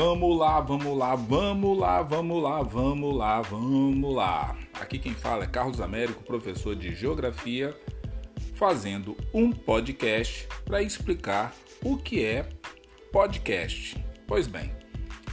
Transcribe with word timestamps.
Vamos 0.00 0.38
lá, 0.38 0.60
vamos 0.60 0.96
lá, 0.96 1.16
vamos 1.16 1.76
lá, 1.76 2.02
vamos 2.02 2.40
lá, 2.40 2.62
vamos 2.62 3.16
lá, 3.16 3.42
vamos 3.42 4.14
lá. 4.14 4.56
Aqui 4.74 4.96
quem 4.96 5.12
fala 5.12 5.42
é 5.42 5.46
Carlos 5.48 5.80
Américo, 5.80 6.22
professor 6.22 6.76
de 6.76 6.94
Geografia, 6.94 7.76
fazendo 8.54 9.16
um 9.34 9.50
podcast 9.50 10.46
para 10.64 10.80
explicar 10.80 11.52
o 11.82 11.96
que 11.96 12.24
é 12.24 12.48
podcast. 13.10 13.96
Pois 14.24 14.46
bem, 14.46 14.70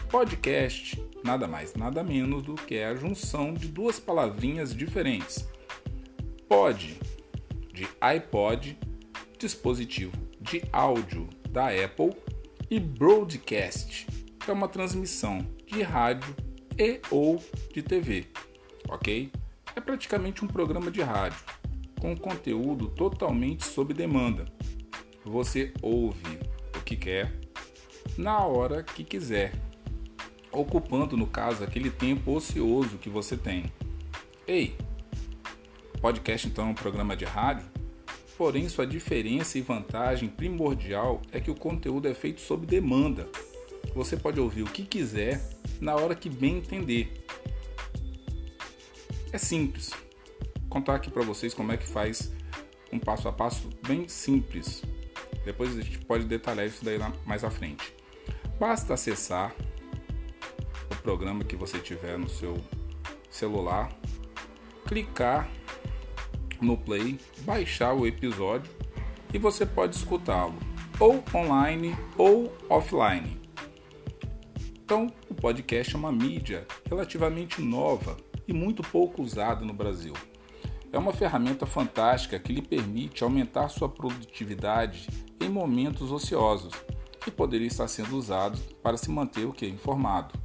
podcast 0.09 0.99
nada 1.23 1.47
mais, 1.47 1.75
nada 1.75 2.03
menos 2.03 2.41
do 2.41 2.55
que 2.55 2.79
a 2.79 2.95
junção 2.95 3.53
de 3.53 3.67
duas 3.67 3.99
palavrinhas 3.99 4.75
diferentes. 4.75 5.47
Pod, 6.49 6.99
de 7.71 7.87
iPod, 8.01 8.75
dispositivo 9.37 10.17
de 10.41 10.63
áudio 10.73 11.29
da 11.51 11.67
Apple, 11.67 12.15
e 12.71 12.79
broadcast, 12.79 14.07
é 14.47 14.53
uma 14.53 14.67
transmissão 14.67 15.45
de 15.65 15.81
rádio 15.81 16.35
e 16.77 16.99
ou 17.09 17.43
de 17.73 17.81
TV, 17.81 18.25
ok? 18.87 19.31
É 19.75 19.81
praticamente 19.81 20.43
um 20.43 20.47
programa 20.47 20.91
de 20.91 21.01
rádio 21.01 21.39
com 21.99 22.15
conteúdo 22.15 22.87
totalmente 22.89 23.65
sob 23.65 23.93
demanda. 23.93 24.45
Você 25.23 25.73
ouve 25.81 26.39
o 26.77 26.81
que 26.81 26.95
quer 26.95 27.33
na 28.17 28.45
hora 28.45 28.83
que 28.83 29.03
quiser, 29.03 29.53
ocupando 30.51 31.17
no 31.17 31.25
caso 31.25 31.63
aquele 31.63 31.89
tempo 31.89 32.31
ocioso 32.31 32.97
que 32.97 33.09
você 33.09 33.35
tem. 33.35 33.65
Ei, 34.47 34.75
podcast 35.99 36.47
então 36.47 36.67
é 36.67 36.69
um 36.69 36.75
programa 36.75 37.17
de 37.17 37.25
rádio? 37.25 37.65
Porém, 38.37 38.69
sua 38.69 38.85
diferença 38.85 39.57
e 39.57 39.61
vantagem 39.61 40.29
primordial 40.29 41.21
é 41.31 41.39
que 41.39 41.49
o 41.49 41.55
conteúdo 41.55 42.07
é 42.07 42.13
feito 42.13 42.41
sob 42.41 42.67
demanda. 42.67 43.27
Você 43.95 44.17
pode 44.17 44.41
ouvir 44.41 44.63
o 44.63 44.65
que 44.65 44.83
quiser 44.83 45.41
na 45.79 45.95
hora 45.95 46.13
que 46.13 46.29
bem 46.29 46.57
entender. 46.57 47.25
É 49.31 49.37
simples. 49.37 49.91
Vou 50.59 50.69
contar 50.69 50.95
aqui 50.95 51.09
para 51.09 51.23
vocês 51.23 51.53
como 51.53 51.71
é 51.71 51.77
que 51.77 51.87
faz 51.87 52.33
um 52.91 52.99
passo 52.99 53.29
a 53.29 53.31
passo 53.31 53.69
bem 53.87 54.07
simples. 54.09 54.83
Depois 55.45 55.77
a 55.77 55.81
gente 55.81 55.99
pode 55.99 56.25
detalhar 56.25 56.65
isso 56.65 56.83
daí 56.83 56.99
mais 57.25 57.45
à 57.45 57.49
frente. 57.49 57.95
Basta 58.59 58.93
acessar 58.93 59.55
o 60.91 60.95
programa 61.01 61.45
que 61.45 61.55
você 61.55 61.79
tiver 61.79 62.17
no 62.17 62.27
seu 62.27 62.57
celular, 63.29 63.89
clicar 64.85 65.49
no 66.61 66.77
Play, 66.77 67.17
baixar 67.41 67.93
o 67.93 68.05
episódio 68.05 68.71
e 69.33 69.37
você 69.37 69.65
pode 69.65 69.95
escutá-lo 69.95 70.57
ou 70.99 71.23
online 71.33 71.95
ou 72.17 72.53
offline. 72.69 73.44
Então, 74.85 75.11
o 75.27 75.33
podcast 75.33 75.95
é 75.95 75.97
uma 75.97 76.11
mídia 76.11 76.67
relativamente 76.87 77.59
nova 77.59 78.15
e 78.47 78.53
muito 78.53 78.83
pouco 78.83 79.23
usada 79.23 79.65
no 79.65 79.73
Brasil. 79.73 80.13
É 80.93 80.99
uma 80.99 81.11
ferramenta 81.11 81.65
fantástica 81.65 82.37
que 82.37 82.53
lhe 82.53 82.61
permite 82.61 83.23
aumentar 83.23 83.69
sua 83.69 83.89
produtividade 83.89 85.09
em 85.41 85.49
momentos 85.49 86.11
ociosos 86.11 86.71
que 87.19 87.31
poderia 87.31 87.65
estar 87.65 87.87
sendo 87.87 88.15
usado 88.15 88.59
para 88.83 88.95
se 88.95 89.09
manter 89.09 89.45
o 89.45 89.51
que 89.51 89.65
informado. 89.65 90.39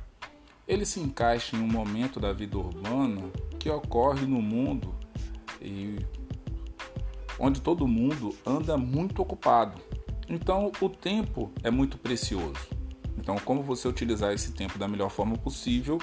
Ele 0.66 0.86
se 0.86 1.00
encaixa 1.00 1.54
em 1.54 1.60
um 1.60 1.68
momento 1.68 2.18
da 2.18 2.32
vida 2.32 2.56
urbana 2.56 3.30
que 3.58 3.68
ocorre 3.68 4.24
no 4.24 4.40
mundo 4.40 4.94
e 5.60 5.98
onde 7.38 7.60
todo 7.60 7.86
mundo 7.86 8.34
anda 8.46 8.78
muito 8.78 9.20
ocupado. 9.20 9.78
Então 10.30 10.72
o 10.80 10.88
tempo 10.88 11.52
é 11.62 11.70
muito 11.70 11.98
precioso. 11.98 12.79
Então 13.20 13.36
como 13.38 13.62
você 13.62 13.86
utilizar 13.86 14.32
esse 14.32 14.52
tempo 14.52 14.78
da 14.78 14.88
melhor 14.88 15.10
forma 15.10 15.36
possível? 15.36 15.98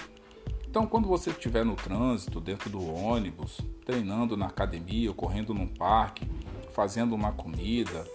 Então 0.70 0.86
quando 0.86 1.08
você 1.08 1.32
estiver 1.32 1.66
no 1.66 1.76
trânsito, 1.76 2.40
dentro 2.40 2.70
do 2.70 2.94
ônibus, 2.94 3.60
treinando 3.86 4.38
na 4.38 4.46
academia, 4.46 5.12
correndo 5.12 5.54
num 5.54 5.68
parque, 5.68 6.30
fazendo 6.74 7.16
uma 7.16 7.32
comida, 7.32 8.06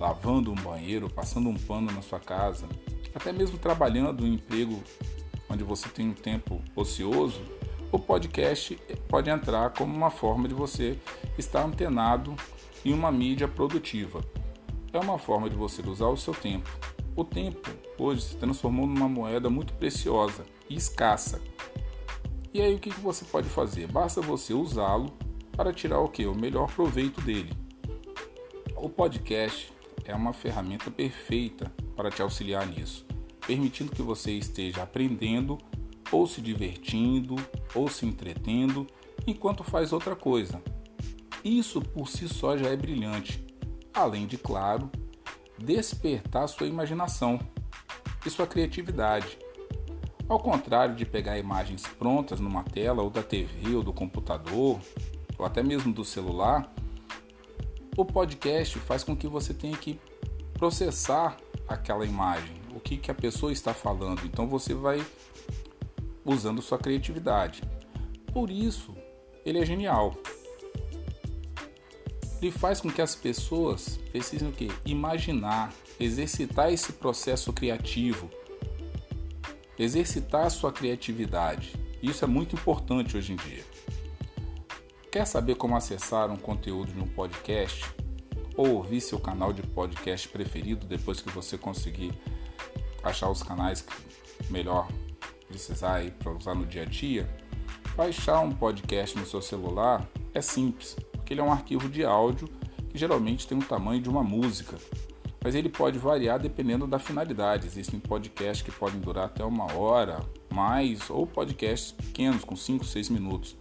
lavando 0.00 0.50
um 0.50 0.54
banheiro, 0.54 1.10
passando 1.10 1.48
um 1.48 1.54
pano 1.54 1.92
na 1.92 2.00
sua 2.00 2.18
casa, 2.18 2.66
até 3.14 3.32
mesmo 3.32 3.58
trabalhando 3.58 4.26
em 4.26 4.30
um 4.30 4.34
emprego 4.34 4.82
onde 5.48 5.62
você 5.62 5.88
tem 5.88 6.08
um 6.08 6.14
tempo 6.14 6.60
ocioso, 6.74 7.40
o 7.92 7.98
podcast 7.98 8.74
pode 9.08 9.30
entrar 9.30 9.70
como 9.70 9.94
uma 9.94 10.10
forma 10.10 10.48
de 10.48 10.54
você 10.54 10.98
estar 11.38 11.64
antenado 11.64 12.34
em 12.84 12.92
uma 12.92 13.12
mídia 13.12 13.46
produtiva. 13.46 14.20
É 14.92 14.98
uma 14.98 15.18
forma 15.18 15.48
de 15.48 15.56
você 15.56 15.82
usar 15.82 16.08
o 16.08 16.16
seu 16.16 16.34
tempo. 16.34 16.68
O 17.16 17.24
tempo 17.24 17.70
hoje 17.98 18.20
se 18.20 18.36
transformou 18.36 18.86
numa 18.86 19.08
moeda 19.08 19.48
muito 19.48 19.72
preciosa 19.72 20.44
e 20.68 20.76
escassa. 20.76 21.40
E 22.52 22.60
aí 22.60 22.74
o 22.74 22.78
que 22.78 22.90
você 22.90 23.24
pode 23.24 23.48
fazer? 23.48 23.86
Basta 23.86 24.20
você 24.20 24.52
usá-lo 24.52 25.10
para 25.52 25.72
tirar 25.72 25.98
o 26.00 26.10
que? 26.10 26.26
O 26.26 26.34
melhor 26.34 26.70
proveito 26.70 27.22
dele. 27.22 27.54
O 28.76 28.90
podcast 28.90 29.72
é 30.04 30.14
uma 30.14 30.34
ferramenta 30.34 30.90
perfeita 30.90 31.72
para 31.96 32.10
te 32.10 32.20
auxiliar 32.20 32.66
nisso, 32.66 33.06
permitindo 33.46 33.92
que 33.92 34.02
você 34.02 34.32
esteja 34.32 34.82
aprendendo 34.82 35.56
ou 36.12 36.26
se 36.26 36.42
divertindo, 36.42 37.36
ou 37.74 37.88
se 37.88 38.04
entretendo, 38.04 38.86
enquanto 39.26 39.64
faz 39.64 39.90
outra 39.90 40.14
coisa. 40.14 40.62
Isso 41.42 41.80
por 41.80 42.08
si 42.08 42.28
só 42.28 42.58
já 42.58 42.68
é 42.68 42.76
brilhante, 42.76 43.42
além 43.94 44.26
de, 44.26 44.36
claro, 44.36 44.90
despertar 45.58 46.48
sua 46.48 46.66
imaginação 46.66 47.38
e 48.24 48.30
sua 48.30 48.46
criatividade. 48.46 49.38
Ao 50.28 50.40
contrário 50.40 50.94
de 50.94 51.06
pegar 51.06 51.38
imagens 51.38 51.86
prontas 51.86 52.40
numa 52.40 52.64
tela 52.64 53.02
ou 53.02 53.10
da 53.10 53.22
TV 53.22 53.76
ou 53.76 53.82
do 53.82 53.92
computador, 53.92 54.80
ou 55.38 55.46
até 55.46 55.62
mesmo 55.62 55.92
do 55.92 56.04
celular, 56.04 56.72
o 57.96 58.04
podcast 58.04 58.78
faz 58.80 59.04
com 59.04 59.16
que 59.16 59.28
você 59.28 59.54
tenha 59.54 59.76
que 59.76 60.00
processar 60.54 61.36
aquela 61.68 62.04
imagem, 62.04 62.60
o 62.74 62.80
que, 62.80 62.96
que 62.96 63.10
a 63.10 63.14
pessoa 63.14 63.52
está 63.52 63.72
falando. 63.72 64.22
Então 64.24 64.48
você 64.48 64.74
vai 64.74 65.04
usando 66.24 66.60
sua 66.60 66.78
criatividade. 66.78 67.62
Por 68.32 68.50
isso, 68.50 68.94
ele 69.44 69.60
é 69.60 69.64
genial. 69.64 70.14
Ele 72.40 72.50
faz 72.50 72.80
com 72.80 72.90
que 72.90 73.00
as 73.00 73.14
pessoas 73.14 73.98
precisem 74.10 74.48
o 74.48 74.52
quê? 74.52 74.68
Imaginar, 74.84 75.72
exercitar 75.98 76.72
esse 76.72 76.92
processo 76.92 77.52
criativo, 77.52 78.30
exercitar 79.78 80.46
a 80.46 80.50
sua 80.50 80.72
criatividade. 80.72 81.74
Isso 82.02 82.24
é 82.24 82.28
muito 82.28 82.54
importante 82.54 83.16
hoje 83.16 83.32
em 83.32 83.36
dia. 83.36 83.64
Quer 85.10 85.26
saber 85.26 85.54
como 85.54 85.76
acessar 85.76 86.30
um 86.30 86.36
conteúdo 86.36 86.92
de 86.92 87.00
um 87.00 87.08
podcast? 87.08 87.84
Ou 88.54 88.74
ouvir 88.74 89.00
seu 89.00 89.18
canal 89.18 89.52
de 89.52 89.62
podcast 89.62 90.28
preferido 90.28 90.86
depois 90.86 91.20
que 91.20 91.30
você 91.30 91.56
conseguir 91.56 92.12
achar 93.02 93.30
os 93.30 93.42
canais 93.42 93.84
melhor 94.50 94.88
precisar 95.48 96.02
para 96.18 96.32
usar 96.32 96.54
no 96.54 96.66
dia 96.66 96.82
a 96.82 96.84
dia, 96.84 97.28
baixar 97.96 98.40
um 98.40 98.52
podcast 98.52 99.16
no 99.16 99.26
seu 99.26 99.40
celular 99.40 100.06
é 100.34 100.40
simples, 100.40 100.96
porque 101.26 101.34
ele 101.34 101.40
é 101.40 101.44
um 101.44 101.50
arquivo 101.50 101.88
de 101.88 102.04
áudio 102.04 102.48
que 102.88 102.96
geralmente 102.96 103.48
tem 103.48 103.58
o 103.58 103.64
tamanho 103.64 104.00
de 104.00 104.08
uma 104.08 104.22
música, 104.22 104.78
mas 105.42 105.56
ele 105.56 105.68
pode 105.68 105.98
variar 105.98 106.38
dependendo 106.38 106.86
da 106.86 107.00
finalidade. 107.00 107.66
Existem 107.66 107.98
podcasts 107.98 108.62
que 108.62 108.70
podem 108.70 109.00
durar 109.00 109.24
até 109.24 109.44
uma 109.44 109.72
hora, 109.74 110.20
mais, 110.54 111.10
ou 111.10 111.26
podcasts 111.26 111.90
pequenos 111.90 112.44
com 112.44 112.54
5, 112.54 112.84
6 112.84 113.08
minutos. 113.08 113.56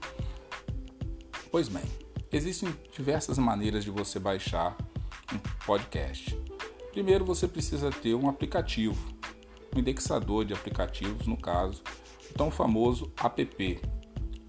Pois 1.52 1.68
bem, 1.68 1.82
existem 2.32 2.70
diversas 2.96 3.40
maneiras 3.40 3.84
de 3.84 3.90
você 3.90 4.20
baixar 4.20 4.78
um 5.34 5.40
podcast. 5.66 6.38
Primeiro 6.92 7.26
você 7.26 7.48
precisa 7.48 7.90
ter 7.90 8.14
um 8.14 8.30
aplicativo 8.30 9.16
um 9.76 9.80
indexador 9.80 10.46
de 10.46 10.54
aplicativos, 10.54 11.26
no 11.26 11.36
caso, 11.36 11.82
o 12.30 12.34
tão 12.36 12.52
famoso 12.52 13.12
app. 13.22 13.82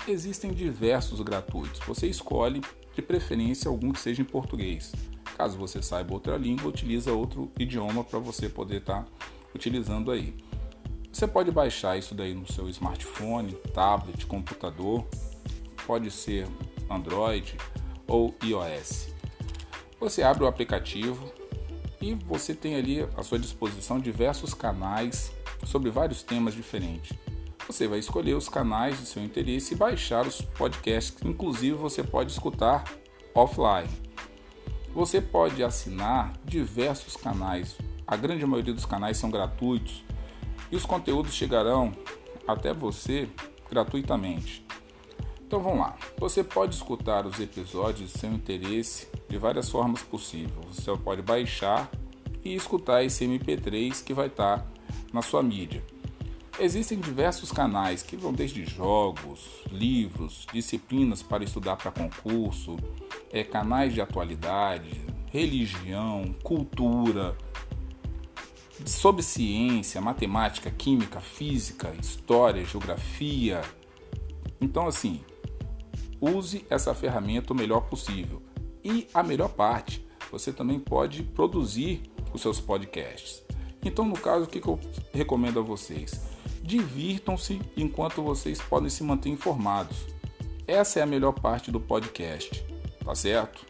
Existem 0.07 0.53
diversos 0.53 1.21
gratuitos. 1.23 1.81
Você 1.81 2.07
escolhe, 2.07 2.61
de 2.97 3.03
preferência, 3.03 3.69
algum 3.69 3.93
que 3.93 4.01
seja 4.01 4.23
em 4.23 4.25
português. 4.25 4.93
Caso 5.37 5.57
você 5.57 5.83
saiba 5.83 6.15
outra 6.15 6.37
língua, 6.37 6.69
utiliza 6.69 7.13
outro 7.13 7.53
idioma 7.59 8.03
para 8.03 8.19
você 8.19 8.49
poder 8.49 8.79
estar 8.79 9.03
tá 9.03 9.09
utilizando 9.55 10.11
aí. 10.11 10.35
Você 11.13 11.29
pode 11.29 11.51
baixar 11.51 11.97
isso 11.97 12.15
daí 12.15 12.35
no 12.35 12.51
seu 12.51 12.69
smartphone, 12.69 13.53
tablet, 13.73 14.27
computador, 14.27 15.07
pode 15.87 16.11
ser 16.11 16.49
Android 16.91 17.57
ou 18.09 18.35
iOS. 18.43 19.15
Você 20.01 20.23
abre 20.23 20.45
o 20.45 20.47
aplicativo, 20.47 21.33
e 22.01 22.15
você 22.15 22.55
tem 22.55 22.77
ali 22.77 23.01
à 23.17 23.23
sua 23.23 23.39
disposição 23.39 23.99
diversos 23.99 24.53
canais 24.55 25.33
sobre 25.65 25.91
vários 25.91 26.23
temas 26.23 26.55
diferentes. 26.55 27.17
Você 27.67 27.89
vai 27.89 27.99
escolher 27.99 28.35
os 28.35 28.49
canais 28.49 28.99
de 28.99 29.07
seu 29.07 29.23
interesse 29.23 29.75
e 29.75 29.77
baixar 29.77 30.27
os 30.27 30.41
podcasts, 30.41 31.17
inclusive 31.25 31.77
você 31.77 32.03
pode 32.03 32.31
escutar 32.31 32.85
offline. 33.35 33.91
Você 34.95 35.21
pode 35.21 35.63
assinar 35.63 36.33
diversos 36.45 37.17
canais. 37.17 37.77
A 38.07 38.17
grande 38.17 38.47
maioria 38.47 38.73
dos 38.73 38.87
canais 38.87 39.17
são 39.17 39.31
gratuitos 39.31 40.05
e 40.71 40.77
os 40.77 40.87
conteúdos 40.87 41.35
chegarão 41.35 41.93
até 42.47 42.73
você 42.73 43.29
gratuitamente. 43.69 44.65
Então 45.47 45.61
vamos 45.61 45.81
lá. 45.81 45.97
Você 46.19 46.43
pode 46.43 46.75
escutar 46.75 47.27
os 47.27 47.39
episódios 47.41 48.13
de 48.13 48.19
seu 48.19 48.33
interesse 48.33 49.09
de 49.29 49.39
várias 49.39 49.69
formas 49.69 50.03
possíveis. 50.03 50.55
Você 50.73 50.97
pode 50.97 51.23
baixar 51.23 51.91
e 52.45 52.55
escutar 52.55 53.03
esse 53.05 53.27
MP3 53.27 54.05
que 54.05 54.15
vai 54.15 54.29
estar 54.29 54.67
na 55.13 55.21
sua 55.21 55.43
mídia. 55.43 55.85
Existem 56.59 56.99
diversos 56.99 57.53
canais 57.53 58.03
que 58.03 58.17
vão 58.17 58.33
desde 58.33 58.65
jogos, 58.65 59.63
livros, 59.71 60.47
disciplinas 60.51 61.23
para 61.23 61.45
estudar 61.45 61.77
para 61.77 61.91
concurso, 61.91 62.79
é, 63.31 63.45
canais 63.45 63.93
de 63.93 64.01
atualidade, 64.01 65.03
religião, 65.31 66.35
cultura, 66.43 67.37
sobre 68.87 69.23
ciência, 69.23 70.01
matemática, 70.01 70.71
química, 70.71 71.21
física, 71.21 71.95
história, 72.01 72.65
geografia. 72.65 73.61
Então, 74.59 74.87
assim, 74.87 75.21
use 76.19 76.65
essa 76.71 76.95
ferramenta 76.95 77.53
o 77.53 77.57
melhor 77.57 77.83
possível. 77.83 78.43
E 78.83 79.07
a 79.13 79.23
melhor 79.23 79.51
parte, 79.51 80.03
você 80.33 80.51
também 80.55 80.79
pode 80.79 81.23
produzir 81.23 82.11
os 82.33 82.41
seus 82.41 82.59
podcasts. 82.59 83.43
Então, 83.85 84.07
no 84.07 84.17
caso, 84.17 84.45
o 84.45 84.49
que 84.49 84.67
eu 84.67 84.81
recomendo 85.13 85.61
a 85.61 85.63
vocês? 85.63 86.36
Divirtam-se 86.67 87.61
enquanto 87.77 88.23
vocês 88.23 88.61
podem 88.61 88.91
se 88.91 89.05
manter 89.05 89.29
informados. 89.29 89.99
Essa 90.67 90.99
é 90.99 91.03
a 91.03 91.07
melhor 91.07 91.31
parte 91.31 91.71
do 91.71 91.79
podcast, 91.79 92.67
tá 93.05 93.15
certo? 93.15 93.65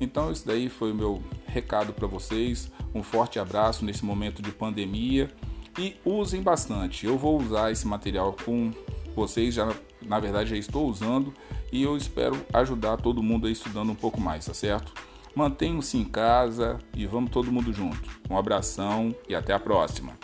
Então, 0.00 0.32
isso 0.32 0.44
daí 0.44 0.68
foi 0.68 0.90
o 0.90 0.94
meu 0.94 1.22
recado 1.46 1.92
para 1.92 2.08
vocês. 2.08 2.68
Um 2.92 3.04
forte 3.04 3.38
abraço 3.38 3.84
nesse 3.84 4.04
momento 4.04 4.42
de 4.42 4.50
pandemia 4.50 5.30
e 5.78 5.94
usem 6.04 6.42
bastante. 6.42 7.06
Eu 7.06 7.16
vou 7.16 7.40
usar 7.40 7.70
esse 7.70 7.86
material 7.86 8.34
com 8.44 8.72
vocês, 9.14 9.54
já 9.54 9.72
na 10.02 10.18
verdade 10.18 10.50
já 10.50 10.56
estou 10.56 10.88
usando 10.88 11.32
e 11.70 11.82
eu 11.84 11.96
espero 11.96 12.44
ajudar 12.52 12.96
todo 12.96 13.22
mundo 13.22 13.46
aí 13.46 13.52
estudando 13.52 13.90
um 13.90 13.94
pouco 13.94 14.20
mais, 14.20 14.46
tá 14.46 14.54
certo? 14.54 14.92
Mantenham-se 15.36 15.96
em 15.96 16.04
casa 16.04 16.78
e 16.96 17.06
vamos 17.06 17.30
todo 17.30 17.52
mundo 17.52 17.72
junto. 17.72 18.10
Um 18.28 18.36
abração 18.36 19.14
e 19.28 19.36
até 19.36 19.52
a 19.52 19.60
próxima. 19.60 20.14